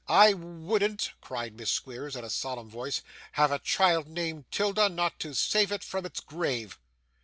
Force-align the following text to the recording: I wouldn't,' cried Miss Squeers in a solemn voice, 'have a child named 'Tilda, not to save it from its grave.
I 0.09 0.33
wouldn't,' 0.33 1.11
cried 1.21 1.53
Miss 1.55 1.69
Squeers 1.69 2.15
in 2.15 2.25
a 2.25 2.29
solemn 2.31 2.67
voice, 2.71 3.03
'have 3.33 3.51
a 3.51 3.59
child 3.59 4.07
named 4.07 4.45
'Tilda, 4.49 4.89
not 4.89 5.19
to 5.19 5.35
save 5.35 5.71
it 5.71 5.83
from 5.83 6.07
its 6.07 6.21
grave. 6.21 6.79